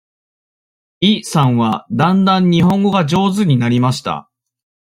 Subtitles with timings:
[1.01, 4.31] イさんはだんだん日本語が上手になりました。